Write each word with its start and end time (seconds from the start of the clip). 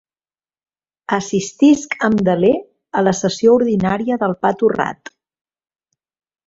Assistisc 1.17 1.93
amb 2.09 2.25
deler 2.31 2.51
a 3.01 3.05
la 3.09 3.15
sessió 3.21 3.55
ordinària 3.61 4.21
del 4.25 4.39
pa 4.47 4.57
torrat. 4.63 5.15